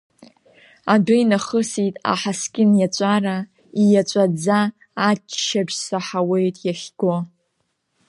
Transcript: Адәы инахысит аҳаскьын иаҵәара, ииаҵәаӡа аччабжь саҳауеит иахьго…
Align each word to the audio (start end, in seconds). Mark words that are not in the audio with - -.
Адәы 0.93 1.15
инахысит 1.21 1.95
аҳаскьын 2.11 2.71
иаҵәара, 2.79 3.37
ииаҵәаӡа 3.81 4.59
аччабжь 5.09 5.77
саҳауеит 5.85 6.57
иахьго… 6.67 7.15